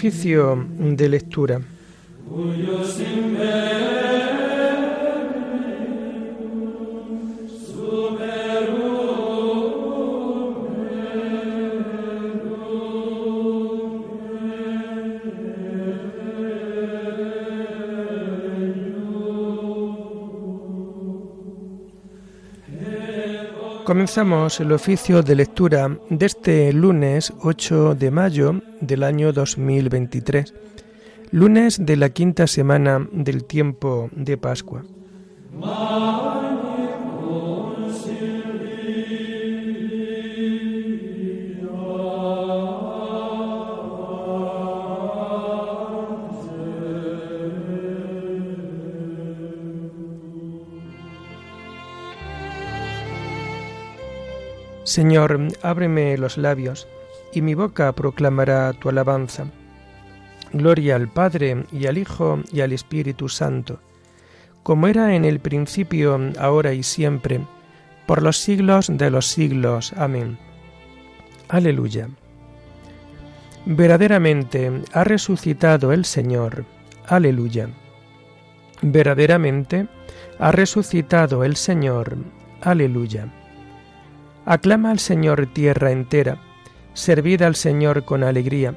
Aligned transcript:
Oficio 0.00 0.66
de 0.96 1.08
lectura. 1.10 1.60
Comenzamos 23.90 24.60
el 24.60 24.70
oficio 24.70 25.20
de 25.20 25.34
lectura 25.34 25.98
de 26.10 26.26
este 26.26 26.72
lunes 26.72 27.32
8 27.42 27.96
de 27.96 28.12
mayo 28.12 28.62
del 28.80 29.02
año 29.02 29.32
2023, 29.32 30.54
lunes 31.32 31.84
de 31.84 31.96
la 31.96 32.10
quinta 32.10 32.46
semana 32.46 33.04
del 33.10 33.44
tiempo 33.46 34.08
de 34.12 34.36
Pascua. 34.36 34.84
Señor, 54.84 55.38
ábreme 55.62 56.16
los 56.16 56.38
labios, 56.38 56.88
y 57.32 57.42
mi 57.42 57.54
boca 57.54 57.92
proclamará 57.92 58.72
tu 58.72 58.88
alabanza. 58.88 59.46
Gloria 60.52 60.96
al 60.96 61.08
Padre, 61.08 61.64
y 61.70 61.86
al 61.86 61.98
Hijo, 61.98 62.40
y 62.52 62.60
al 62.60 62.72
Espíritu 62.72 63.28
Santo, 63.28 63.80
como 64.62 64.88
era 64.88 65.14
en 65.14 65.24
el 65.24 65.40
principio, 65.40 66.18
ahora 66.38 66.72
y 66.72 66.82
siempre, 66.82 67.40
por 68.06 68.22
los 68.22 68.38
siglos 68.38 68.88
de 68.90 69.10
los 69.10 69.26
siglos. 69.26 69.92
Amén. 69.96 70.38
Aleluya. 71.48 72.08
Verdaderamente 73.66 74.82
ha 74.92 75.04
resucitado 75.04 75.92
el 75.92 76.04
Señor. 76.04 76.64
Aleluya. 77.06 77.68
Verdaderamente 78.82 79.86
ha 80.38 80.50
resucitado 80.50 81.44
el 81.44 81.56
Señor. 81.56 82.16
Aleluya. 82.62 83.32
Aclama 84.46 84.90
al 84.90 84.98
Señor 84.98 85.46
tierra 85.52 85.90
entera, 85.90 86.38
servid 86.94 87.42
al 87.42 87.54
Señor 87.54 88.04
con 88.04 88.24
alegría, 88.24 88.74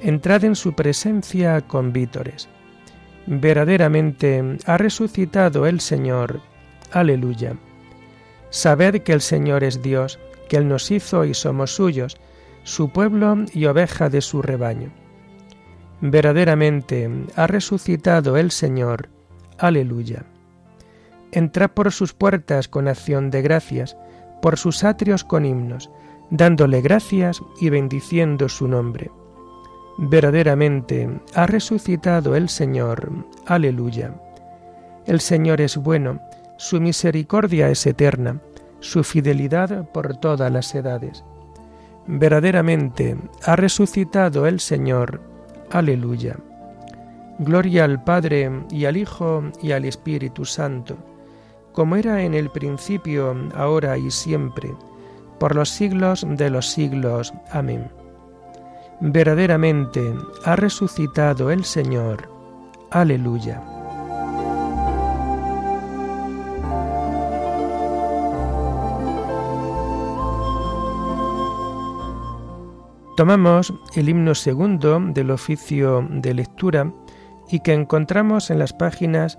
entrad 0.00 0.44
en 0.44 0.56
su 0.56 0.74
presencia 0.74 1.60
con 1.60 1.92
vítores. 1.92 2.48
Verdaderamente 3.26 4.58
ha 4.66 4.76
resucitado 4.78 5.66
el 5.66 5.80
Señor. 5.80 6.40
Aleluya. 6.90 7.56
Sabed 8.50 9.02
que 9.02 9.12
el 9.12 9.20
Señor 9.20 9.64
es 9.64 9.80
Dios, 9.80 10.18
que 10.48 10.56
Él 10.56 10.68
nos 10.68 10.90
hizo 10.90 11.24
y 11.24 11.34
somos 11.34 11.74
suyos, 11.74 12.16
su 12.64 12.90
pueblo 12.90 13.44
y 13.52 13.66
oveja 13.66 14.08
de 14.08 14.20
su 14.20 14.42
rebaño. 14.42 14.90
Verdaderamente 16.00 17.08
ha 17.36 17.46
resucitado 17.46 18.36
el 18.36 18.50
Señor. 18.50 19.08
Aleluya. 19.58 20.24
Entrad 21.30 21.70
por 21.70 21.92
sus 21.92 22.12
puertas 22.12 22.68
con 22.68 22.88
acción 22.88 23.30
de 23.30 23.40
gracias, 23.40 23.96
por 24.42 24.58
sus 24.58 24.84
atrios 24.84 25.24
con 25.24 25.46
himnos, 25.46 25.90
dándole 26.30 26.82
gracias 26.82 27.40
y 27.60 27.70
bendiciendo 27.70 28.48
su 28.48 28.68
nombre. 28.68 29.10
Verdaderamente 29.96 31.08
ha 31.34 31.46
resucitado 31.46 32.34
el 32.34 32.48
Señor. 32.48 33.24
Aleluya. 33.46 34.14
El 35.06 35.20
Señor 35.20 35.60
es 35.60 35.76
bueno, 35.76 36.20
su 36.58 36.80
misericordia 36.80 37.70
es 37.70 37.86
eterna, 37.86 38.40
su 38.80 39.04
fidelidad 39.04 39.88
por 39.92 40.16
todas 40.16 40.50
las 40.50 40.74
edades. 40.74 41.24
Verdaderamente 42.06 43.16
ha 43.44 43.54
resucitado 43.54 44.46
el 44.46 44.58
Señor. 44.58 45.20
Aleluya. 45.70 46.36
Gloria 47.38 47.84
al 47.84 48.02
Padre 48.02 48.50
y 48.70 48.86
al 48.86 48.96
Hijo 48.96 49.44
y 49.62 49.72
al 49.72 49.84
Espíritu 49.84 50.44
Santo 50.44 51.11
como 51.72 51.96
era 51.96 52.22
en 52.22 52.34
el 52.34 52.50
principio, 52.50 53.36
ahora 53.54 53.98
y 53.98 54.10
siempre, 54.10 54.74
por 55.38 55.56
los 55.56 55.70
siglos 55.70 56.24
de 56.28 56.50
los 56.50 56.70
siglos. 56.70 57.32
Amén. 57.50 57.90
Verdaderamente 59.00 60.14
ha 60.44 60.54
resucitado 60.54 61.50
el 61.50 61.64
Señor. 61.64 62.28
Aleluya. 62.90 63.62
Tomamos 73.16 73.74
el 73.94 74.08
himno 74.08 74.34
segundo 74.34 74.98
del 74.98 75.30
oficio 75.30 76.06
de 76.10 76.32
lectura 76.32 76.92
y 77.50 77.60
que 77.60 77.74
encontramos 77.74 78.50
en 78.50 78.58
las 78.58 78.72
páginas 78.72 79.38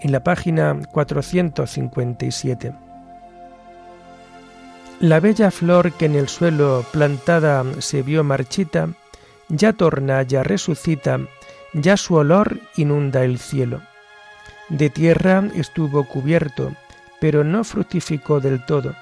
en 0.00 0.12
la 0.12 0.22
página 0.22 0.76
457. 0.92 2.74
La 5.00 5.20
bella 5.20 5.50
flor 5.50 5.92
que 5.92 6.06
en 6.06 6.14
el 6.14 6.28
suelo 6.28 6.84
plantada 6.90 7.64
se 7.80 8.02
vio 8.02 8.24
marchita, 8.24 8.88
ya 9.48 9.72
torna, 9.72 10.22
ya 10.22 10.42
resucita, 10.42 11.20
ya 11.74 11.96
su 11.96 12.14
olor 12.14 12.58
inunda 12.76 13.22
el 13.24 13.38
cielo. 13.38 13.82
De 14.68 14.88
tierra 14.90 15.44
estuvo 15.54 16.04
cubierto, 16.04 16.72
pero 17.20 17.44
no 17.44 17.62
fructificó 17.62 18.40
del 18.40 18.64
todo, 18.64 18.94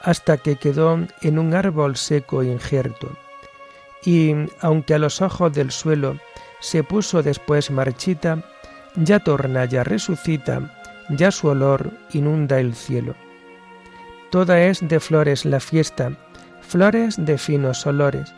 hasta 0.00 0.38
que 0.38 0.56
quedó 0.56 0.98
en 1.20 1.38
un 1.38 1.54
árbol 1.54 1.96
seco 1.96 2.42
injerto. 2.42 3.12
Y, 4.04 4.34
aunque 4.60 4.94
a 4.94 4.98
los 4.98 5.22
ojos 5.22 5.52
del 5.52 5.70
suelo 5.70 6.18
se 6.60 6.82
puso 6.82 7.22
después 7.22 7.70
marchita, 7.70 8.42
ya 8.96 9.20
torna, 9.20 9.64
ya 9.64 9.84
resucita, 9.84 10.70
ya 11.10 11.30
su 11.30 11.48
olor 11.48 11.90
inunda 12.12 12.60
el 12.60 12.74
cielo. 12.74 13.14
Toda 14.30 14.60
es 14.62 14.86
de 14.86 15.00
flores 15.00 15.44
la 15.44 15.60
fiesta, 15.60 16.12
flores 16.60 17.16
de 17.18 17.38
finos 17.38 17.86
olores, 17.86 18.32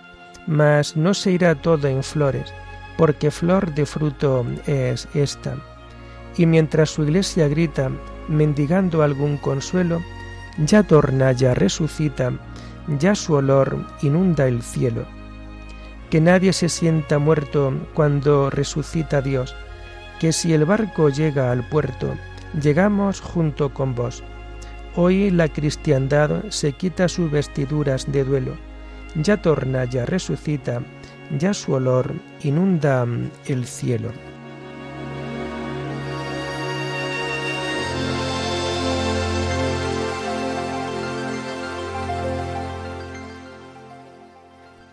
mas 0.46 0.96
no 0.96 1.14
se 1.14 1.32
irá 1.32 1.54
todo 1.54 1.88
en 1.88 2.02
flores, 2.02 2.52
porque 2.96 3.30
flor 3.30 3.74
de 3.74 3.86
fruto 3.86 4.46
es 4.66 5.08
esta. 5.14 5.56
Y 6.36 6.46
mientras 6.46 6.90
su 6.90 7.04
iglesia 7.04 7.48
grita, 7.48 7.90
mendigando 8.28 9.02
algún 9.02 9.38
consuelo, 9.38 10.02
ya 10.58 10.82
torna, 10.82 11.32
ya 11.32 11.54
resucita, 11.54 12.32
ya 12.98 13.14
su 13.14 13.34
olor 13.34 13.86
inunda 14.02 14.46
el 14.46 14.62
cielo. 14.62 15.06
Que 16.10 16.20
nadie 16.20 16.52
se 16.52 16.68
sienta 16.68 17.18
muerto 17.18 17.72
cuando 17.94 18.50
resucita 18.50 19.22
Dios, 19.22 19.54
que 20.18 20.32
si 20.32 20.52
el 20.52 20.64
barco 20.64 21.08
llega 21.08 21.50
al 21.50 21.62
puerto, 21.62 22.14
llegamos 22.60 23.20
junto 23.20 23.72
con 23.72 23.94
vos. 23.94 24.22
Hoy 24.94 25.30
la 25.30 25.48
cristiandad 25.48 26.44
se 26.48 26.72
quita 26.72 27.08
sus 27.08 27.30
vestiduras 27.30 28.10
de 28.10 28.24
duelo, 28.24 28.56
ya 29.14 29.40
torna, 29.42 29.84
ya 29.84 30.06
resucita, 30.06 30.80
ya 31.38 31.52
su 31.52 31.72
olor 31.72 32.14
inunda 32.42 33.06
el 33.46 33.66
cielo. 33.66 34.10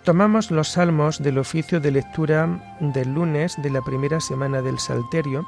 Tomamos 0.04 0.52
los 0.52 0.68
salmos 0.68 1.24
del 1.24 1.38
oficio 1.38 1.80
de 1.80 1.90
lectura 1.92 2.78
del 2.82 3.14
lunes 3.14 3.56
de 3.62 3.70
la 3.70 3.82
primera 3.82 4.20
semana 4.20 4.62
del 4.62 4.78
Salterio 4.78 5.48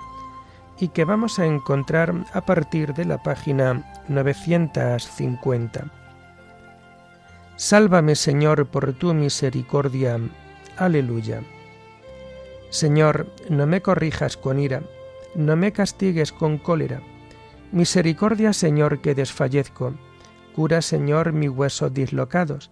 y 0.80 0.88
que 0.88 1.04
vamos 1.04 1.40
a 1.40 1.46
encontrar 1.46 2.14
a 2.32 2.40
partir 2.40 2.94
de 2.94 3.04
la 3.04 3.22
página 3.22 3.84
950. 4.08 5.92
Sálvame, 7.58 8.16
Señor, 8.16 8.68
por 8.68 8.94
tu 8.94 9.14
misericordia. 9.14 10.22
Aleluya. 10.78 11.42
Señor, 12.70 13.28
no 13.50 13.68
me 13.68 13.82
corrijas 13.82 14.38
con 14.38 14.62
ira, 14.62 14.84
no 15.36 15.58
me 15.58 15.74
castigues 15.74 16.32
con 16.32 16.60
cólera. 16.60 17.02
Misericordia, 17.74 18.54
Señor, 18.54 19.02
que 19.02 19.16
desfallezco. 19.16 19.96
Cura, 20.56 20.82
Señor, 20.82 21.34
mis 21.34 21.50
huesos 21.50 21.94
dislocados 21.94 22.72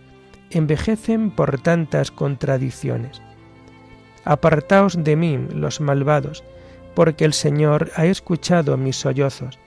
envejecen 0.51 1.31
por 1.31 1.59
tantas 1.59 2.11
contradicciones. 2.11 3.21
Apartaos 4.23 5.03
de 5.03 5.15
mí, 5.15 5.37
los 5.53 5.81
malvados, 5.81 6.43
porque 6.93 7.25
el 7.25 7.33
Señor 7.33 7.91
ha 7.95 8.05
escuchado 8.05 8.77
mis 8.77 8.97
sollozos, 8.97 9.57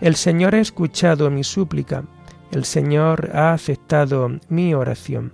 el 0.00 0.16
Señor 0.16 0.54
ha 0.54 0.60
escuchado 0.60 1.30
mi 1.30 1.44
súplica, 1.44 2.04
el 2.50 2.64
Señor 2.64 3.30
ha 3.34 3.52
aceptado 3.52 4.28
mi 4.48 4.74
oración. 4.74 5.32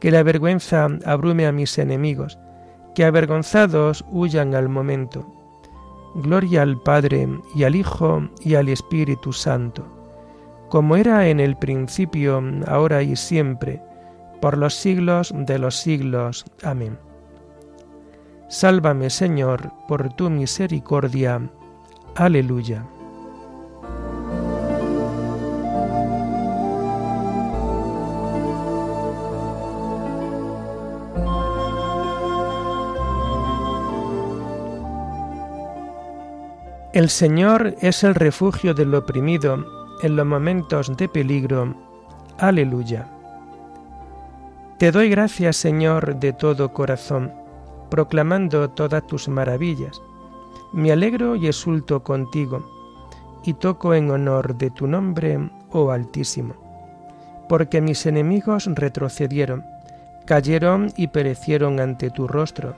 Que 0.00 0.10
la 0.10 0.22
vergüenza 0.22 0.88
abrume 1.04 1.46
a 1.46 1.52
mis 1.52 1.78
enemigos, 1.78 2.38
que 2.94 3.04
avergonzados 3.04 4.04
huyan 4.10 4.54
al 4.54 4.68
momento. 4.68 5.26
Gloria 6.14 6.62
al 6.62 6.80
Padre 6.80 7.28
y 7.54 7.64
al 7.64 7.76
Hijo 7.76 8.28
y 8.40 8.54
al 8.54 8.68
Espíritu 8.68 9.32
Santo, 9.32 9.86
como 10.68 10.96
era 10.96 11.28
en 11.28 11.40
el 11.40 11.56
principio, 11.56 12.42
ahora 12.66 13.02
y 13.02 13.16
siempre, 13.16 13.80
por 14.40 14.58
los 14.58 14.74
siglos 14.74 15.32
de 15.34 15.58
los 15.58 15.76
siglos. 15.76 16.44
Amén. 16.62 16.98
Sálvame, 18.48 19.10
Señor, 19.10 19.72
por 19.88 20.12
tu 20.14 20.30
misericordia. 20.30 21.40
Aleluya. 22.14 22.84
El 36.92 37.10
Señor 37.10 37.74
es 37.82 38.04
el 38.04 38.14
refugio 38.14 38.72
del 38.72 38.94
oprimido 38.94 39.85
en 40.02 40.16
los 40.16 40.26
momentos 40.26 40.96
de 40.96 41.08
peligro. 41.08 41.74
Aleluya. 42.38 43.08
Te 44.78 44.92
doy 44.92 45.08
gracias, 45.08 45.56
Señor, 45.56 46.16
de 46.16 46.32
todo 46.32 46.72
corazón, 46.72 47.32
proclamando 47.90 48.68
todas 48.70 49.06
tus 49.06 49.28
maravillas. 49.28 50.00
Me 50.72 50.92
alegro 50.92 51.36
y 51.36 51.46
exulto 51.46 52.02
contigo, 52.02 52.64
y 53.44 53.54
toco 53.54 53.94
en 53.94 54.10
honor 54.10 54.56
de 54.56 54.70
tu 54.70 54.86
nombre, 54.86 55.50
oh 55.70 55.90
Altísimo, 55.90 56.54
porque 57.48 57.80
mis 57.80 58.04
enemigos 58.04 58.66
retrocedieron, 58.66 59.64
cayeron 60.26 60.92
y 60.96 61.08
perecieron 61.08 61.80
ante 61.80 62.10
tu 62.10 62.28
rostro. 62.28 62.74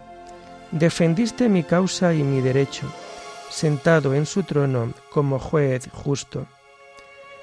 Defendiste 0.71 1.49
mi 1.49 1.65
causa 1.65 2.15
y 2.15 2.23
mi 2.23 2.41
derecho 2.41 2.87
sentado 3.51 4.15
en 4.15 4.27
su 4.27 4.43
trono 4.43 4.93
como 5.11 5.39
juez 5.39 5.89
justo. 5.93 6.47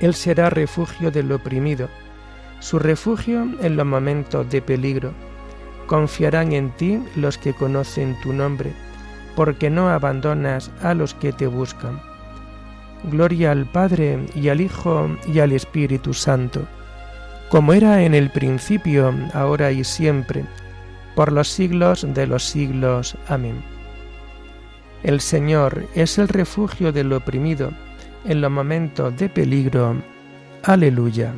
Él 0.00 0.14
será 0.14 0.50
refugio 0.50 1.10
del 1.10 1.32
oprimido, 1.32 1.88
su 2.60 2.78
refugio 2.78 3.46
en 3.60 3.76
los 3.76 3.86
momentos 3.86 4.48
de 4.50 4.60
peligro. 4.62 5.12
Confiarán 5.86 6.52
en 6.52 6.70
ti 6.72 7.02
los 7.14 7.38
que 7.38 7.54
conocen 7.54 8.16
tu 8.22 8.32
nombre, 8.32 8.72
porque 9.34 9.70
no 9.70 9.88
abandonas 9.88 10.70
a 10.82 10.94
los 10.94 11.14
que 11.14 11.32
te 11.32 11.46
buscan. 11.46 12.00
Gloria 13.04 13.52
al 13.52 13.66
Padre 13.66 14.26
y 14.34 14.48
al 14.48 14.60
Hijo 14.60 15.08
y 15.32 15.38
al 15.38 15.52
Espíritu 15.52 16.12
Santo, 16.12 16.66
como 17.50 17.72
era 17.72 18.02
en 18.02 18.14
el 18.14 18.30
principio, 18.30 19.14
ahora 19.32 19.70
y 19.70 19.84
siempre, 19.84 20.44
por 21.14 21.30
los 21.30 21.48
siglos 21.48 22.06
de 22.14 22.26
los 22.26 22.44
siglos. 22.44 23.16
Amén. 23.28 23.62
El 25.02 25.20
Señor 25.20 25.86
es 25.94 26.18
el 26.18 26.26
refugio 26.26 26.90
del 26.90 27.12
oprimido 27.12 27.70
en 28.26 28.40
los 28.40 28.50
momentos 28.50 29.16
de 29.16 29.28
peligro. 29.28 29.96
Aleluya. 30.62 31.32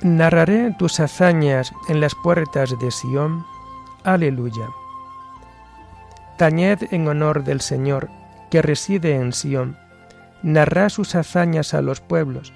Narraré 0.00 0.74
tus 0.78 1.00
hazañas 1.00 1.72
en 1.88 2.00
las 2.00 2.14
puertas 2.14 2.74
de 2.78 2.90
Sión. 2.90 3.44
Aleluya. 4.04 4.68
Tañed 6.36 6.78
en 6.92 7.08
honor 7.08 7.44
del 7.44 7.60
Señor, 7.60 8.08
que 8.50 8.62
reside 8.62 9.16
en 9.16 9.32
Sión 9.32 9.76
narra 10.42 10.88
sus 10.88 11.14
hazañas 11.14 11.74
a 11.74 11.82
los 11.82 12.00
pueblos. 12.00 12.52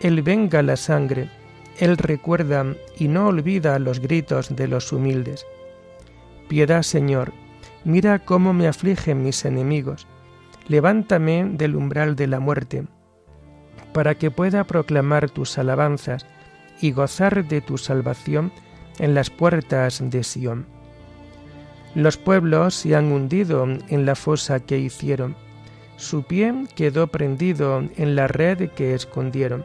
Él 0.00 0.22
venga 0.22 0.62
la 0.62 0.76
sangre, 0.76 1.30
Él 1.78 1.96
recuerda 1.96 2.64
y 2.98 3.08
no 3.08 3.28
olvida 3.28 3.78
los 3.78 4.00
gritos 4.00 4.54
de 4.54 4.68
los 4.68 4.92
humildes. 4.92 5.46
Piedad, 6.48 6.82
Señor, 6.82 7.32
mira 7.84 8.18
cómo 8.18 8.52
me 8.52 8.68
afligen 8.68 9.22
mis 9.22 9.44
enemigos. 9.44 10.06
Levántame 10.68 11.44
del 11.52 11.76
umbral 11.76 12.16
de 12.16 12.26
la 12.26 12.40
muerte, 12.40 12.84
para 13.92 14.16
que 14.16 14.30
pueda 14.30 14.64
proclamar 14.64 15.30
tus 15.30 15.58
alabanzas 15.58 16.26
y 16.80 16.92
gozar 16.92 17.46
de 17.46 17.60
tu 17.60 17.78
salvación 17.78 18.52
en 18.98 19.14
las 19.14 19.30
puertas 19.30 20.02
de 20.02 20.24
Sión. 20.24 20.66
Los 21.94 22.16
pueblos 22.16 22.74
se 22.74 22.94
han 22.94 23.12
hundido 23.12 23.64
en 23.64 24.04
la 24.04 24.14
fosa 24.14 24.60
que 24.60 24.78
hicieron 24.78 25.36
su 25.96 26.24
pie 26.24 26.52
quedó 26.74 27.06
prendido 27.06 27.82
en 27.96 28.16
la 28.16 28.28
red 28.28 28.70
que 28.70 28.94
escondieron. 28.94 29.64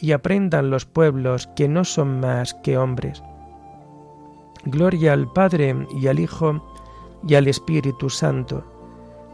y 0.00 0.12
aprendan 0.12 0.70
los 0.70 0.86
pueblos 0.86 1.48
que 1.56 1.68
no 1.68 1.84
son 1.84 2.20
más 2.20 2.54
que 2.54 2.78
hombres. 2.78 3.22
Gloria 4.64 5.12
al 5.12 5.30
Padre 5.32 5.86
y 6.00 6.06
al 6.06 6.18
Hijo 6.18 6.62
y 7.26 7.34
al 7.34 7.48
Espíritu 7.48 8.10
Santo, 8.10 8.64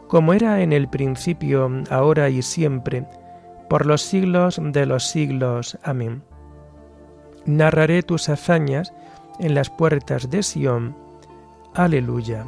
como 0.07 0.33
era 0.33 0.61
en 0.61 0.73
el 0.73 0.87
principio, 0.87 1.69
ahora 1.89 2.29
y 2.29 2.41
siempre, 2.41 3.05
por 3.69 3.85
los 3.85 4.01
siglos 4.01 4.59
de 4.61 4.85
los 4.85 5.03
siglos. 5.05 5.77
Amén. 5.83 6.23
Narraré 7.45 8.03
tus 8.03 8.29
hazañas 8.29 8.93
en 9.39 9.53
las 9.55 9.69
puertas 9.69 10.29
de 10.29 10.43
Sión. 10.43 10.95
Aleluya. 11.73 12.45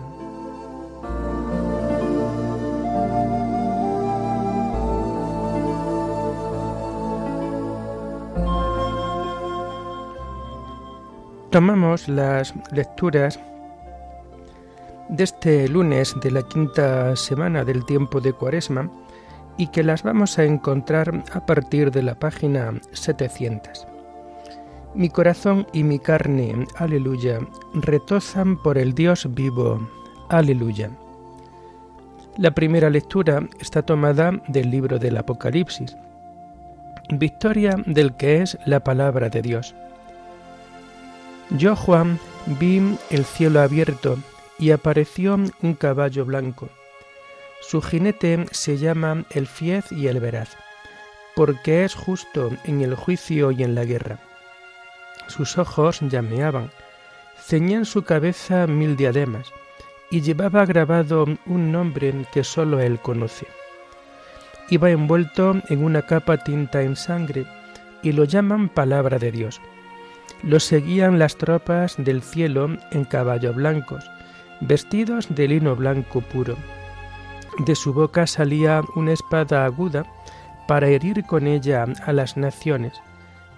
Tomamos 11.51 12.07
las 12.07 12.53
lecturas 12.71 13.39
de 15.09 15.23
este 15.23 15.67
lunes 15.67 16.15
de 16.21 16.29
la 16.29 16.43
quinta 16.43 17.15
semana 17.15 17.65
del 17.65 17.85
tiempo 17.85 18.21
de 18.21 18.33
Cuaresma 18.33 18.91
y 19.57 19.67
que 19.67 19.81
las 19.81 20.03
vamos 20.03 20.37
a 20.37 20.43
encontrar 20.43 21.23
a 21.33 21.45
partir 21.47 21.89
de 21.89 22.03
la 22.03 22.13
página 22.13 22.71
700. 22.91 23.87
Mi 24.93 25.09
corazón 25.09 25.65
y 25.73 25.83
mi 25.83 25.97
carne, 25.97 26.67
aleluya, 26.75 27.39
retozan 27.73 28.61
por 28.61 28.77
el 28.77 28.93
Dios 28.93 29.27
vivo, 29.33 29.79
aleluya. 30.29 30.91
La 32.37 32.51
primera 32.51 32.91
lectura 32.91 33.41
está 33.59 33.81
tomada 33.81 34.39
del 34.47 34.69
libro 34.69 34.99
del 34.99 35.17
Apocalipsis, 35.17 35.97
victoria 37.09 37.75
del 37.87 38.15
que 38.15 38.43
es 38.43 38.55
la 38.65 38.83
palabra 38.83 39.29
de 39.29 39.41
Dios. 39.41 39.73
Yo, 41.51 41.75
Juan, 41.75 42.19
vi 42.45 42.97
el 43.09 43.25
cielo 43.25 43.61
abierto 43.61 44.19
y 44.59 44.69
apareció 44.69 45.35
un 45.35 45.73
caballo 45.73 46.23
blanco. 46.23 46.69
Su 47.61 47.81
jinete 47.81 48.45
se 48.51 48.77
llama 48.77 49.25
el 49.31 49.47
fiez 49.47 49.91
y 49.91 50.07
el 50.07 50.19
veraz, 50.19 50.55
porque 51.35 51.83
es 51.83 51.95
justo 51.95 52.51
en 52.65 52.81
el 52.81 52.93
juicio 52.93 53.49
y 53.51 53.63
en 53.63 53.73
la 53.73 53.83
guerra. 53.83 54.19
Sus 55.27 55.57
ojos 55.57 56.01
llameaban, 56.01 56.69
ceñían 57.41 57.85
su 57.85 58.03
cabeza 58.03 58.67
mil 58.67 58.95
diademas, 58.95 59.51
y 60.11 60.21
llevaba 60.21 60.65
grabado 60.65 61.25
un 61.47 61.71
nombre 61.71 62.13
que 62.31 62.43
sólo 62.43 62.79
él 62.79 62.99
conoce. 62.99 63.47
Iba 64.69 64.91
envuelto 64.91 65.55
en 65.67 65.83
una 65.83 66.03
capa 66.03 66.37
tinta 66.37 66.83
en 66.83 66.95
sangre 66.95 67.45
y 68.03 68.11
lo 68.11 68.23
llaman 68.23 68.69
palabra 68.69 69.17
de 69.17 69.31
Dios. 69.31 69.59
Lo 70.43 70.59
seguían 70.59 71.19
las 71.19 71.35
tropas 71.35 71.95
del 71.97 72.21
cielo 72.21 72.77
en 72.91 73.03
caballos 73.03 73.55
blancos, 73.55 74.09
vestidos 74.61 75.27
de 75.35 75.47
lino 75.47 75.75
blanco 75.75 76.21
puro. 76.21 76.55
De 77.65 77.75
su 77.75 77.93
boca 77.93 78.25
salía 78.25 78.81
una 78.95 79.11
espada 79.11 79.65
aguda 79.65 80.05
para 80.67 80.87
herir 80.87 81.25
con 81.25 81.45
ella 81.45 81.85
a 82.05 82.13
las 82.13 82.37
naciones, 82.37 82.93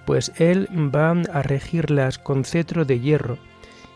pues 0.05 0.31
él 0.37 0.67
va 0.73 1.11
a 1.11 1.41
regirlas 1.43 2.17
con 2.17 2.43
cetro 2.45 2.83
de 2.83 2.99
hierro 2.99 3.37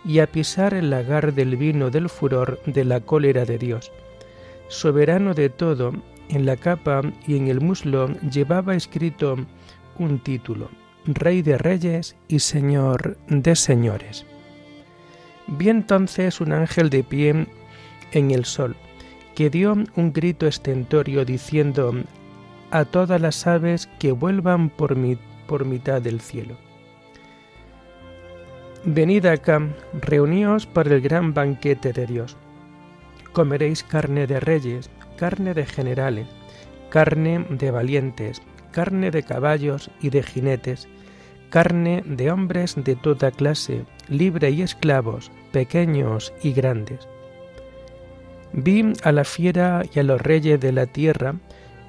y 0.04 0.20
a 0.20 0.28
pisar 0.28 0.76
el 0.76 0.92
lagar 0.92 1.34
del 1.34 1.56
vino 1.56 1.90
del 1.90 2.10
furor 2.10 2.62
de 2.66 2.86
la 2.86 3.00
cólera 3.00 3.46
de 3.46 3.58
Dios. 3.58 3.92
Soberano 4.68 5.34
de 5.34 5.50
todo, 5.50 5.94
en 6.30 6.46
la 6.46 6.56
capa 6.56 7.02
y 7.26 7.38
en 7.38 7.48
el 7.48 7.62
muslo 7.62 8.10
llevaba 8.30 8.76
escrito 8.76 9.38
un 9.98 10.20
título, 10.20 10.70
Rey 11.08 11.42
de 11.42 11.58
Reyes 11.58 12.16
y 12.28 12.40
Señor 12.40 13.18
de 13.28 13.56
Señores. 13.56 14.26
Vi 15.48 15.70
entonces 15.70 16.42
un 16.42 16.52
ángel 16.52 16.90
de 16.90 17.04
pie 17.04 17.48
en 18.12 18.32
el 18.32 18.46
sol, 18.46 18.76
que 19.36 19.50
dio 19.50 19.74
un 19.96 20.14
grito 20.14 20.48
estentorio 20.48 21.24
diciendo 21.24 21.94
a 22.72 22.86
todas 22.86 23.22
las 23.22 23.46
aves 23.46 23.88
que 24.00 24.12
vuelvan 24.12 24.70
por, 24.70 24.98
por 25.48 25.66
mitad 25.66 26.02
del 26.02 26.22
cielo 26.22 26.58
Venid 28.88 29.26
acá, 29.26 29.68
reuníos 30.00 30.68
para 30.68 30.94
el 30.94 31.02
gran 31.02 31.34
banquete 31.34 31.92
de 31.92 32.06
Dios. 32.06 32.38
Comeréis 33.34 33.84
carne 33.84 34.28
de 34.28 34.40
reyes, 34.40 34.92
carne 35.18 35.56
de 35.56 35.66
generales, 35.66 36.28
carne 36.90 37.48
de 37.50 37.72
valientes, 37.72 38.44
carne 38.72 39.10
de 39.10 39.24
caballos 39.24 39.90
y 40.02 40.12
de 40.12 40.22
jinetes, 40.22 40.88
carne 41.50 42.04
de 42.06 42.32
hombres 42.32 42.76
de 42.76 42.96
toda 42.96 43.32
clase, 43.32 43.86
libre 44.10 44.52
y 44.52 44.62
esclavos, 44.62 45.32
pequeños 45.52 46.34
y 46.42 46.54
grandes. 46.54 47.08
Vi 48.54 48.94
a 49.04 49.12
la 49.12 49.24
fiera 49.24 49.84
y 49.94 50.00
a 50.00 50.04
los 50.04 50.22
reyes 50.22 50.60
de 50.60 50.72
la 50.72 50.86
tierra 50.86 51.36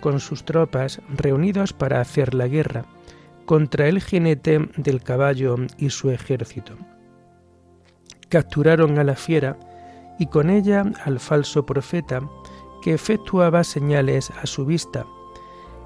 con 0.00 0.20
sus 0.20 0.44
tropas 0.44 1.00
reunidos 1.08 1.72
para 1.72 2.00
hacer 2.00 2.34
la 2.34 2.48
guerra 2.48 2.84
contra 3.44 3.86
el 3.88 4.00
jinete 4.00 4.68
del 4.76 5.02
caballo 5.02 5.56
y 5.78 5.90
su 5.90 6.10
ejército. 6.10 6.74
Capturaron 8.28 8.98
a 8.98 9.04
la 9.04 9.14
fiera 9.14 9.56
y 10.18 10.26
con 10.26 10.50
ella 10.50 10.84
al 11.04 11.20
falso 11.20 11.64
profeta 11.64 12.20
que 12.82 12.94
efectuaba 12.94 13.64
señales 13.64 14.30
a 14.30 14.46
su 14.46 14.66
vista, 14.66 15.06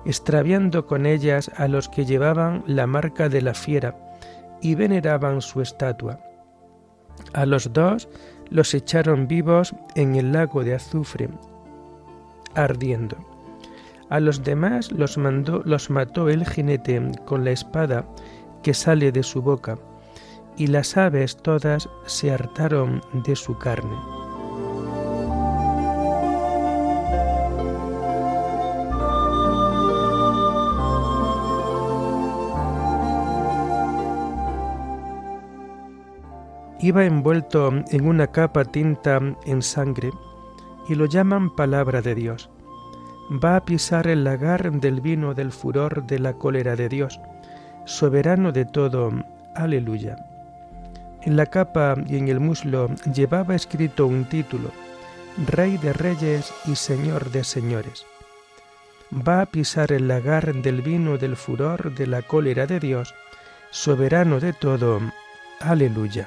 extraviando 0.04 0.86
con 0.86 1.06
ellas 1.06 1.50
a 1.56 1.68
los 1.68 1.88
que 1.88 2.04
llevaban 2.04 2.62
la 2.66 2.86
marca 2.86 3.28
de 3.28 3.42
la 3.42 3.54
fiera 3.54 3.96
y 4.60 4.74
veneraban 4.74 5.40
su 5.40 5.60
estatua. 5.60 6.20
A 7.32 7.46
los 7.46 7.72
dos 7.72 8.08
los 8.50 8.74
echaron 8.74 9.28
vivos 9.28 9.74
en 9.94 10.16
el 10.16 10.32
lago 10.32 10.64
de 10.64 10.74
azufre, 10.74 11.28
ardiendo. 12.54 13.16
A 14.08 14.18
los 14.18 14.42
demás 14.42 14.90
los, 14.90 15.18
mandó, 15.18 15.62
los 15.64 15.88
mató 15.88 16.28
el 16.28 16.44
jinete 16.44 17.12
con 17.24 17.44
la 17.44 17.52
espada 17.52 18.04
que 18.62 18.74
sale 18.74 19.12
de 19.12 19.22
su 19.22 19.40
boca, 19.40 19.78
y 20.56 20.66
las 20.66 20.96
aves 20.96 21.36
todas 21.36 21.88
se 22.06 22.32
hartaron 22.32 23.00
de 23.24 23.36
su 23.36 23.56
carne. 23.56 24.19
Iba 36.82 37.04
envuelto 37.04 37.72
en 37.90 38.06
una 38.06 38.26
capa 38.28 38.64
tinta 38.64 39.20
en 39.44 39.62
sangre 39.62 40.10
y 40.88 40.94
lo 40.94 41.06
llaman 41.06 41.54
palabra 41.54 42.00
de 42.02 42.14
Dios 42.14 42.50
va 43.30 43.56
a 43.56 43.64
pisar 43.64 44.08
el 44.08 44.24
lagar 44.24 44.72
del 44.72 45.00
vino 45.00 45.34
del 45.34 45.52
furor 45.52 46.04
de 46.06 46.18
la 46.18 46.32
cólera 46.34 46.74
de 46.74 46.88
Dios, 46.88 47.20
soberano 47.84 48.50
de 48.50 48.64
todo. 48.64 49.12
Aleluya. 49.54 50.16
En 51.22 51.36
la 51.36 51.46
capa 51.46 51.96
y 52.08 52.16
en 52.16 52.28
el 52.28 52.40
muslo 52.40 52.88
llevaba 53.14 53.54
escrito 53.54 54.06
un 54.06 54.24
título, 54.24 54.70
Rey 55.46 55.76
de 55.76 55.92
Reyes 55.92 56.52
y 56.66 56.74
Señor 56.74 57.30
de 57.30 57.44
Señores. 57.44 58.04
Va 59.12 59.42
a 59.42 59.46
pisar 59.46 59.92
el 59.92 60.08
lagar 60.08 60.54
del 60.54 60.82
vino 60.82 61.18
del 61.18 61.36
furor 61.36 61.94
de 61.94 62.06
la 62.06 62.22
cólera 62.22 62.66
de 62.66 62.80
Dios, 62.80 63.14
soberano 63.70 64.40
de 64.40 64.52
todo. 64.52 65.00
Aleluya. 65.60 66.26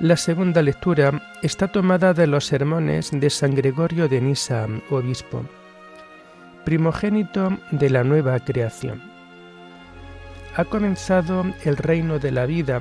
La 0.00 0.16
segunda 0.16 0.62
lectura 0.62 1.20
está 1.42 1.66
tomada 1.66 2.14
de 2.14 2.28
los 2.28 2.46
sermones 2.46 3.10
de 3.10 3.28
San 3.30 3.56
Gregorio 3.56 4.08
de 4.08 4.20
Nisa, 4.20 4.68
obispo, 4.90 5.44
primogénito 6.64 7.58
de 7.72 7.90
la 7.90 8.04
nueva 8.04 8.38
creación. 8.38 9.02
Ha 10.54 10.64
comenzado 10.66 11.44
el 11.64 11.76
reino 11.76 12.20
de 12.20 12.30
la 12.30 12.46
vida 12.46 12.80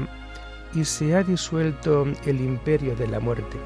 y 0.75 0.86
se 0.86 1.15
ha 1.15 1.24
disuelto 1.24 2.05
el 2.27 2.39
imperio 2.39 2.95
de 2.95 3.07
la 3.07 3.19
muerte. 3.19 3.57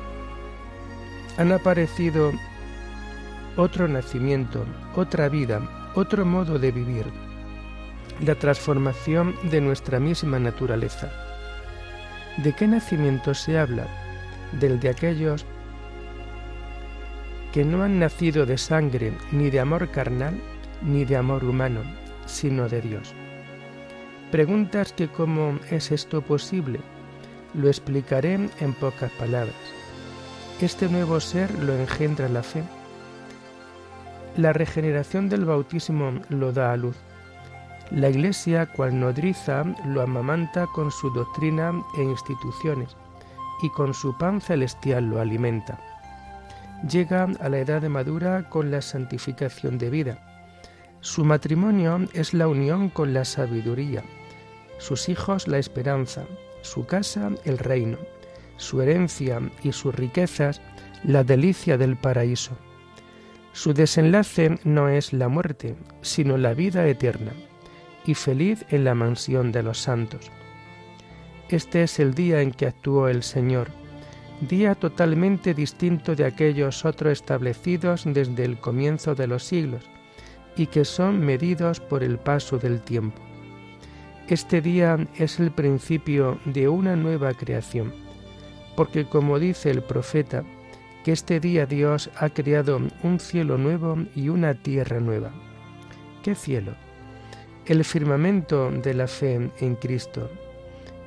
Han 1.37 1.51
aparecido 1.51 2.31
otro 3.57 3.85
nacimiento, 3.89 4.65
otra 4.95 5.27
vida, 5.27 5.91
otro 5.95 6.25
modo 6.25 6.57
de 6.57 6.71
vivir, 6.71 7.05
la 8.25 8.35
transformación 8.35 9.35
de 9.51 9.59
nuestra 9.59 9.99
misma 9.99 10.39
naturaleza 10.39 11.30
¿De 12.37 12.53
qué 12.53 12.67
nacimiento 12.67 13.33
se 13.33 13.57
habla? 13.57 13.87
Del 14.59 14.79
de 14.79 14.89
aquellos 14.89 15.45
que 17.51 17.65
no 17.65 17.83
han 17.83 17.99
nacido 17.99 18.45
de 18.45 18.57
sangre, 18.57 19.13
ni 19.31 19.49
de 19.49 19.59
amor 19.59 19.89
carnal, 19.89 20.39
ni 20.81 21.03
de 21.03 21.17
amor 21.17 21.43
humano, 21.43 21.81
sino 22.25 22.69
de 22.69 22.81
Dios. 22.81 23.13
Preguntas 24.31 24.93
que 24.93 25.09
cómo 25.09 25.59
es 25.69 25.91
esto 25.91 26.21
posible. 26.21 26.79
Lo 27.53 27.67
explicaré 27.67 28.35
en 28.35 28.73
pocas 28.73 29.11
palabras. 29.11 29.55
Este 30.61 30.87
nuevo 30.87 31.19
ser 31.19 31.51
lo 31.59 31.73
engendra 31.73 32.29
la 32.29 32.43
fe. 32.43 32.63
La 34.37 34.53
regeneración 34.53 35.27
del 35.27 35.43
bautismo 35.43 36.21
lo 36.29 36.53
da 36.53 36.71
a 36.71 36.77
luz. 36.77 36.95
La 37.91 38.07
Iglesia, 38.07 38.67
cual 38.67 38.97
nodriza, 38.97 39.65
lo 39.85 40.01
amamanta 40.01 40.65
con 40.67 40.91
su 40.91 41.09
doctrina 41.09 41.73
e 41.97 42.03
instituciones, 42.03 42.95
y 43.61 43.69
con 43.69 43.93
su 43.93 44.17
pan 44.17 44.39
celestial 44.39 45.09
lo 45.09 45.19
alimenta. 45.19 45.77
Llega 46.89 47.27
a 47.41 47.49
la 47.49 47.59
edad 47.59 47.81
de 47.81 47.89
madura 47.89 48.47
con 48.47 48.71
la 48.71 48.81
santificación 48.81 49.77
de 49.77 49.89
vida. 49.89 50.17
Su 51.01 51.25
matrimonio 51.25 52.07
es 52.13 52.33
la 52.33 52.47
unión 52.47 52.87
con 52.87 53.13
la 53.13 53.25
sabiduría, 53.25 54.03
sus 54.77 55.09
hijos 55.09 55.49
la 55.49 55.57
esperanza, 55.57 56.23
su 56.61 56.85
casa 56.85 57.29
el 57.43 57.57
reino, 57.57 57.97
su 58.55 58.81
herencia 58.81 59.41
y 59.63 59.73
sus 59.73 59.93
riquezas 59.93 60.61
la 61.03 61.25
delicia 61.25 61.77
del 61.77 61.97
paraíso. 61.97 62.57
Su 63.51 63.73
desenlace 63.73 64.59
no 64.63 64.87
es 64.87 65.11
la 65.11 65.27
muerte, 65.27 65.75
sino 66.01 66.37
la 66.37 66.53
vida 66.53 66.87
eterna 66.87 67.33
y 68.05 68.13
feliz 68.13 68.65
en 68.69 68.83
la 68.83 68.95
mansión 68.95 69.51
de 69.51 69.63
los 69.63 69.79
santos. 69.79 70.31
Este 71.49 71.83
es 71.83 71.99
el 71.99 72.13
día 72.13 72.41
en 72.41 72.51
que 72.51 72.67
actuó 72.67 73.07
el 73.07 73.23
Señor, 73.23 73.69
día 74.41 74.75
totalmente 74.75 75.53
distinto 75.53 76.15
de 76.15 76.25
aquellos 76.25 76.85
otros 76.85 77.13
establecidos 77.13 78.03
desde 78.05 78.45
el 78.45 78.57
comienzo 78.59 79.15
de 79.15 79.27
los 79.27 79.43
siglos, 79.43 79.89
y 80.55 80.67
que 80.67 80.85
son 80.85 81.19
medidos 81.19 81.79
por 81.79 82.03
el 82.03 82.17
paso 82.17 82.57
del 82.57 82.81
tiempo. 82.81 83.21
Este 84.27 84.61
día 84.61 84.97
es 85.17 85.39
el 85.39 85.51
principio 85.51 86.39
de 86.45 86.69
una 86.69 86.95
nueva 86.95 87.33
creación, 87.33 87.93
porque 88.75 89.05
como 89.05 89.39
dice 89.39 89.69
el 89.71 89.83
profeta, 89.83 90.43
que 91.03 91.11
este 91.11 91.39
día 91.39 91.65
Dios 91.65 92.09
ha 92.15 92.29
creado 92.29 92.79
un 93.03 93.19
cielo 93.19 93.57
nuevo 93.57 93.97
y 94.15 94.29
una 94.29 94.53
tierra 94.53 94.99
nueva. 94.99 95.31
¿Qué 96.23 96.35
cielo? 96.35 96.73
El 97.71 97.85
firmamento 97.85 98.69
de 98.69 98.93
la 98.93 99.07
fe 99.07 99.49
en 99.61 99.75
Cristo. 99.75 100.29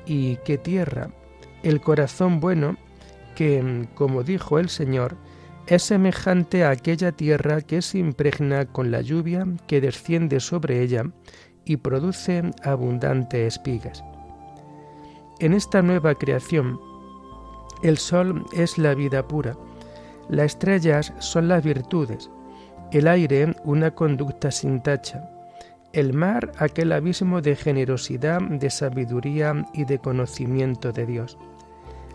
¿Y 0.07 0.37
qué 0.37 0.57
tierra? 0.57 1.11
El 1.61 1.79
corazón 1.79 2.39
bueno 2.39 2.75
que, 3.35 3.87
como 3.93 4.23
dijo 4.23 4.57
el 4.57 4.69
Señor, 4.69 5.15
es 5.67 5.83
semejante 5.83 6.63
a 6.63 6.71
aquella 6.71 7.11
tierra 7.11 7.61
que 7.61 7.83
se 7.83 7.99
impregna 7.99 8.65
con 8.65 8.89
la 8.89 9.01
lluvia 9.01 9.45
que 9.67 9.79
desciende 9.79 10.39
sobre 10.39 10.81
ella 10.81 11.03
y 11.65 11.77
produce 11.77 12.41
abundantes 12.63 13.53
espigas. 13.53 14.03
En 15.39 15.53
esta 15.53 15.83
nueva 15.83 16.15
creación, 16.15 16.79
el 17.83 17.99
sol 17.99 18.43
es 18.53 18.79
la 18.79 18.95
vida 18.95 19.27
pura, 19.27 19.55
las 20.29 20.47
estrellas 20.47 21.13
son 21.19 21.47
las 21.47 21.63
virtudes, 21.63 22.31
el 22.91 23.07
aire 23.07 23.55
una 23.65 23.91
conducta 23.91 24.49
sin 24.49 24.81
tacha, 24.81 25.29
el 25.95 26.11
mar 26.11 26.51
aquel 26.57 26.91
abismo 26.91 27.41
de 27.41 27.55
generosidad, 27.55 28.41
de 28.41 28.69
sabiduría 28.69 29.65
y 29.73 29.85
de 29.85 29.97
conocimiento 29.97 30.91
de 30.91 31.05
Dios, 31.05 31.37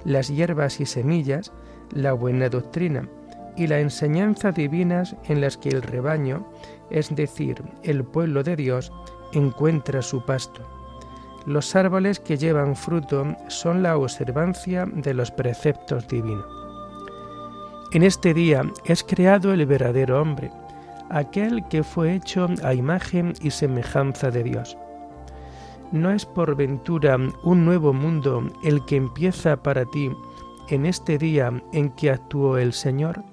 las 0.04 0.28
hierbas 0.28 0.80
y 0.80 0.86
semillas, 0.86 1.50
la 1.90 2.12
buena 2.12 2.50
doctrina 2.50 3.08
y 3.56 3.66
la 3.68 3.80
enseñanza 3.80 4.52
divinas 4.52 5.16
en 5.24 5.40
las 5.40 5.56
que 5.56 5.70
el 5.70 5.80
rebaño, 5.80 6.46
es 6.90 7.14
decir, 7.14 7.62
el 7.82 8.04
pueblo 8.04 8.42
de 8.42 8.54
Dios, 8.54 8.92
encuentra 9.32 10.02
su 10.02 10.26
pasto. 10.26 10.60
Los 11.46 11.74
árboles 11.74 12.20
que 12.20 12.36
llevan 12.36 12.76
fruto 12.76 13.34
son 13.48 13.82
la 13.82 13.96
observancia 13.96 14.84
de 14.86 15.14
los 15.14 15.30
preceptos 15.30 16.06
divinos. 16.06 16.44
En 17.92 18.02
este 18.02 18.34
día 18.34 18.62
es 18.84 19.02
creado 19.02 19.54
el 19.54 19.64
verdadero 19.64 20.20
hombre, 20.20 20.50
aquel 21.10 21.66
que 21.68 21.82
fue 21.82 22.14
hecho 22.14 22.48
a 22.62 22.72
imagen 22.72 23.34
y 23.42 23.50
semejanza 23.50 24.30
de 24.30 24.44
Dios. 24.44 24.78
¿No 25.92 26.12
es 26.12 26.24
por 26.24 26.54
ventura 26.54 27.18
un 27.42 27.64
nuevo 27.64 27.92
mundo 27.92 28.48
el 28.62 28.84
que 28.86 28.96
empieza 28.96 29.60
para 29.60 29.84
ti 29.84 30.10
en 30.68 30.86
este 30.86 31.18
día 31.18 31.52
en 31.72 31.90
que 31.90 32.10
actuó 32.10 32.58
el 32.58 32.72
Señor? 32.72 33.24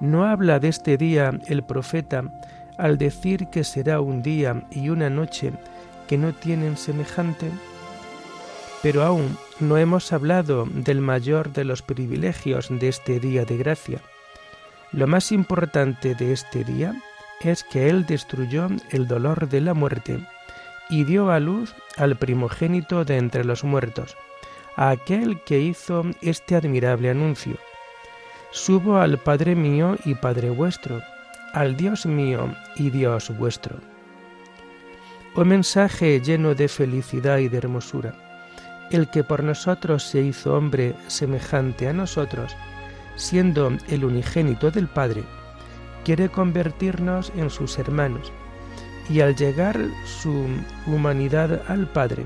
¿No 0.00 0.24
habla 0.24 0.60
de 0.60 0.68
este 0.68 0.96
día 0.96 1.32
el 1.48 1.64
profeta 1.64 2.22
al 2.78 2.96
decir 2.96 3.48
que 3.48 3.64
será 3.64 4.00
un 4.00 4.22
día 4.22 4.66
y 4.70 4.88
una 4.88 5.10
noche 5.10 5.52
que 6.06 6.16
no 6.16 6.32
tienen 6.32 6.76
semejante? 6.76 7.50
Pero 8.82 9.02
aún 9.02 9.36
no 9.58 9.78
hemos 9.78 10.12
hablado 10.12 10.66
del 10.66 11.00
mayor 11.00 11.52
de 11.52 11.64
los 11.64 11.82
privilegios 11.82 12.68
de 12.70 12.88
este 12.88 13.18
día 13.18 13.44
de 13.44 13.56
gracia. 13.56 14.00
Lo 14.94 15.08
más 15.08 15.32
importante 15.32 16.14
de 16.14 16.32
este 16.32 16.62
día 16.62 16.94
es 17.40 17.64
que 17.64 17.90
Él 17.90 18.06
destruyó 18.06 18.68
el 18.90 19.08
dolor 19.08 19.48
de 19.48 19.60
la 19.60 19.74
muerte 19.74 20.24
y 20.88 21.02
dio 21.02 21.30
a 21.30 21.40
luz 21.40 21.74
al 21.96 22.16
primogénito 22.16 23.04
de 23.04 23.16
entre 23.16 23.44
los 23.44 23.64
muertos, 23.64 24.16
a 24.76 24.90
aquel 24.90 25.42
que 25.42 25.58
hizo 25.58 26.04
este 26.22 26.54
admirable 26.54 27.10
anuncio. 27.10 27.56
Subo 28.52 28.98
al 28.98 29.18
Padre 29.18 29.56
mío 29.56 29.96
y 30.04 30.14
Padre 30.14 30.50
vuestro, 30.50 31.02
al 31.52 31.76
Dios 31.76 32.06
mío 32.06 32.54
y 32.76 32.90
Dios 32.90 33.36
vuestro. 33.36 33.76
Oh 35.34 35.44
mensaje 35.44 36.20
lleno 36.20 36.54
de 36.54 36.68
felicidad 36.68 37.38
y 37.38 37.48
de 37.48 37.58
hermosura 37.58 38.14
el 38.90 39.08
que 39.08 39.24
por 39.24 39.42
nosotros 39.42 40.02
se 40.04 40.20
hizo 40.20 40.54
hombre 40.54 40.94
semejante 41.08 41.88
a 41.88 41.92
nosotros, 41.92 42.54
siendo 43.16 43.72
el 43.88 44.04
unigénito 44.04 44.70
del 44.70 44.88
Padre, 44.88 45.24
quiere 46.04 46.28
convertirnos 46.28 47.32
en 47.36 47.50
sus 47.50 47.78
hermanos, 47.78 48.32
y 49.08 49.20
al 49.20 49.36
llegar 49.36 49.78
su 50.04 50.46
humanidad 50.86 51.62
al 51.68 51.86
Padre, 51.88 52.24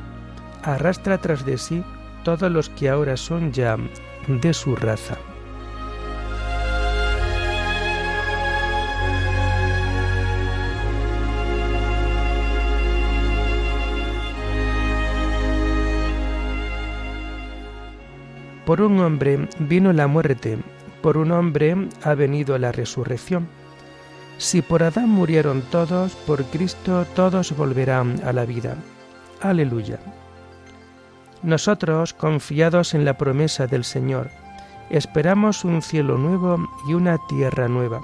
arrastra 0.62 1.18
tras 1.18 1.44
de 1.44 1.58
sí 1.58 1.82
todos 2.24 2.50
los 2.50 2.68
que 2.70 2.88
ahora 2.88 3.16
son 3.16 3.52
ya 3.52 3.76
de 4.26 4.52
su 4.52 4.76
raza. 4.76 5.16
Por 18.68 18.82
un 18.82 19.00
hombre 19.00 19.48
vino 19.60 19.94
la 19.94 20.06
muerte, 20.06 20.58
por 21.02 21.16
un 21.16 21.32
hombre 21.32 21.88
ha 22.02 22.14
venido 22.14 22.58
la 22.58 22.72
resurrección. 22.72 23.48
Si 24.38 24.62
por 24.62 24.82
Adán 24.82 25.08
murieron 25.08 25.62
todos, 25.62 26.14
por 26.26 26.44
Cristo 26.44 27.04
todos 27.14 27.56
volverán 27.56 28.20
a 28.24 28.32
la 28.32 28.44
vida. 28.44 28.76
Aleluya. 29.40 29.98
Nosotros, 31.42 32.14
confiados 32.14 32.94
en 32.94 33.04
la 33.04 33.16
promesa 33.16 33.66
del 33.66 33.84
Señor, 33.84 34.30
esperamos 34.90 35.64
un 35.64 35.82
cielo 35.82 36.18
nuevo 36.18 36.68
y 36.88 36.94
una 36.94 37.18
tierra 37.28 37.68
nueva. 37.68 38.00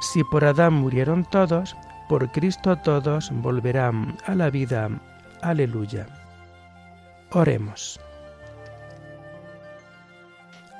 Si 0.00 0.24
por 0.24 0.44
Adán 0.44 0.74
murieron 0.74 1.24
todos, 1.24 1.76
por 2.08 2.30
Cristo 2.32 2.76
todos 2.76 3.30
volverán 3.32 4.16
a 4.26 4.34
la 4.34 4.50
vida. 4.50 4.88
Aleluya. 5.40 6.06
Oremos. 7.30 8.00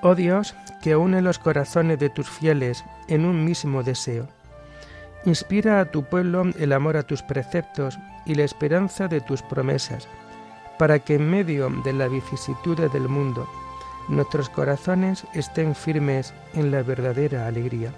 Oh 0.05 0.17
Dios, 0.17 0.57
que 0.83 0.97
une 0.97 1.23
los 1.23 1.39
corazones 1.39 1.97
de 2.01 2.11
tus 2.11 2.29
fieles 2.29 2.85
en 3.07 3.25
un 3.25 3.45
mismo 3.45 3.85
deseo. 3.85 4.27
Inspira 5.25 5.79
a 5.79 5.85
tu 5.85 6.03
pueblo 6.03 6.43
el 6.59 6.73
amor 6.73 6.97
a 6.97 7.05
tus 7.05 7.23
preceptos 7.23 8.01
y 8.27 8.35
la 8.35 8.43
esperanza 8.43 9.07
de 9.07 9.21
tus 9.21 9.43
promesas, 9.43 10.09
para 10.77 10.99
que 10.99 11.15
en 11.15 11.31
medio 11.31 11.71
de 11.85 11.93
la 11.93 12.09
vicisitud 12.09 12.77
del 12.77 13.09
mundo 13.09 13.49
nuestros 14.09 14.49
corazones 14.49 15.25
estén 15.35 15.77
firmes 15.77 16.35
en 16.55 16.73
la 16.73 16.83
verdadera 16.83 17.47
alegría. 17.47 17.93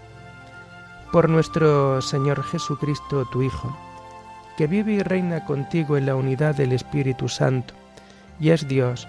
Por 1.11 1.31
nuestro 1.31 2.03
Señor 2.03 2.43
Jesucristo, 2.43 3.25
tu 3.33 3.40
Hijo, 3.40 3.75
que 4.59 4.67
vive 4.67 4.93
y 4.93 5.03
reina 5.03 5.47
contigo 5.47 5.97
en 5.97 6.05
la 6.05 6.17
unidad 6.17 6.55
del 6.55 6.73
Espíritu 6.73 7.31
Santo, 7.31 7.73
y 8.38 8.51
es 8.51 8.69
Dios, 8.69 9.09